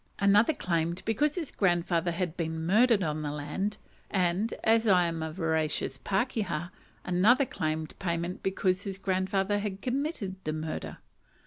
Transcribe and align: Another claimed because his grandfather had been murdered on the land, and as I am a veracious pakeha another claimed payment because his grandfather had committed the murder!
Another 0.17 0.53
claimed 0.55 1.03
because 1.05 1.35
his 1.35 1.51
grandfather 1.51 2.09
had 2.09 2.35
been 2.35 2.65
murdered 2.65 3.03
on 3.03 3.21
the 3.21 3.29
land, 3.31 3.77
and 4.09 4.51
as 4.63 4.87
I 4.87 5.05
am 5.05 5.21
a 5.21 5.31
veracious 5.31 5.99
pakeha 5.99 6.71
another 7.05 7.45
claimed 7.45 7.93
payment 7.99 8.41
because 8.41 8.85
his 8.85 8.97
grandfather 8.97 9.59
had 9.59 9.83
committed 9.83 10.37
the 10.43 10.53
murder! 10.53 10.97